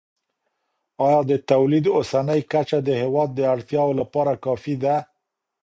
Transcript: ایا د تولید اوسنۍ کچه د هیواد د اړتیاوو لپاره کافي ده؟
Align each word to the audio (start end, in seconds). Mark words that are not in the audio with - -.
ایا 1.05 1.21
د 1.29 1.31
تولید 1.51 1.85
اوسنۍ 1.97 2.41
کچه 2.51 2.77
د 2.83 2.89
هیواد 3.01 3.29
د 3.35 3.39
اړتیاوو 3.53 3.97
لپاره 4.01 4.33
کافي 4.45 4.75
ده؟ 4.83 4.95